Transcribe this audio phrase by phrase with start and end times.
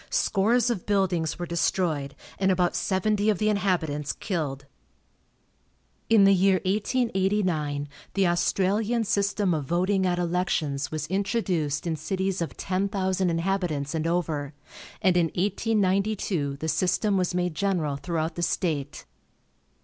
[0.09, 4.65] Scores of buildings were destroyed, and about seventy of the inhabitants killed.
[6.09, 12.41] In the year 1889 the Australian system of voting at elections was introduced in cities
[12.41, 14.55] of ten thousand inhabitants and over,
[15.03, 19.05] and in 1892 the system was made general throughout the state.